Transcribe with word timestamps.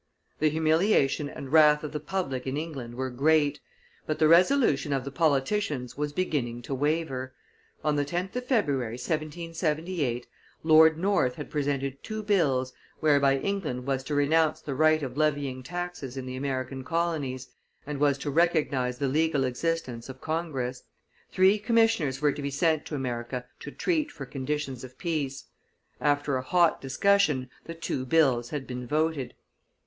The 0.39 0.49
humiliation 0.49 1.29
and 1.29 1.51
wrath 1.53 1.83
of 1.83 1.91
the 1.91 1.99
public 1.99 2.47
in 2.47 2.57
England 2.57 2.95
were 2.95 3.11
great, 3.11 3.59
but 4.07 4.17
the 4.17 4.27
resolution 4.27 4.93
of 4.93 5.03
the 5.05 5.11
politicians 5.11 5.95
was 5.95 6.11
beginning 6.11 6.63
to 6.63 6.73
waver; 6.73 7.35
on 7.83 7.97
the 7.97 8.03
10th 8.03 8.35
of 8.35 8.45
February, 8.45 8.93
1778, 8.93 10.25
Lord 10.63 10.97
North 10.97 11.35
had 11.35 11.51
presented 11.51 12.01
two 12.03 12.23
bills 12.23 12.73
whereby 12.99 13.37
England 13.37 13.85
was 13.85 14.03
to 14.05 14.15
renounce 14.15 14.59
the 14.59 14.73
right 14.73 15.03
of 15.03 15.17
levying 15.17 15.61
taxes 15.61 16.17
in 16.17 16.25
the 16.25 16.35
American 16.35 16.83
colonies, 16.83 17.49
and 17.85 17.99
was 17.99 18.17
to 18.17 18.31
recognize 18.31 18.97
the 18.97 19.07
legal 19.07 19.43
existence 19.43 20.09
of 20.09 20.19
Congress. 20.19 20.81
Three 21.31 21.59
commissioners 21.59 22.23
were 22.23 22.31
to 22.31 22.41
be 22.41 22.49
sent 22.49 22.87
to 22.87 22.95
America 22.95 23.45
to 23.59 23.69
treat 23.69 24.11
for 24.11 24.25
conditions 24.25 24.83
of 24.83 24.97
peace. 24.97 25.45
After 25.99 26.37
a 26.37 26.41
hot 26.41 26.81
discussion, 26.81 27.51
the 27.65 27.75
two 27.75 28.03
bills 28.07 28.49
had 28.49 28.65
been 28.65 28.87
voted. 28.87 29.35